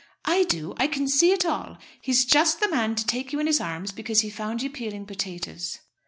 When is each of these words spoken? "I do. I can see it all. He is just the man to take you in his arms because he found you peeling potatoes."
"I 0.25 0.45
do. 0.45 0.73
I 0.77 0.87
can 0.87 1.07
see 1.07 1.31
it 1.31 1.45
all. 1.45 1.77
He 2.01 2.11
is 2.11 2.25
just 2.25 2.59
the 2.59 2.67
man 2.71 2.95
to 2.95 3.05
take 3.05 3.31
you 3.31 3.39
in 3.39 3.45
his 3.45 3.61
arms 3.61 3.91
because 3.91 4.21
he 4.21 4.31
found 4.31 4.63
you 4.63 4.69
peeling 4.71 5.05
potatoes." 5.05 5.77